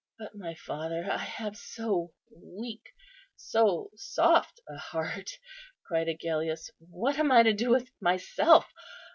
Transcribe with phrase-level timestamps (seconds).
[0.17, 2.81] "But, my father, I have so weak,
[3.35, 5.29] so soft a heart,"
[5.85, 8.73] cried Agellius; "what am I to do with myself?